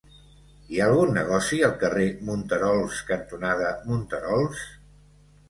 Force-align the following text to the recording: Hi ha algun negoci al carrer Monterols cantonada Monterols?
Hi 0.75 0.79
ha 0.79 0.85
algun 0.85 1.11
negoci 1.17 1.59
al 1.67 1.75
carrer 1.83 2.07
Monterols 2.31 3.03
cantonada 3.11 3.71
Monterols? 3.93 4.67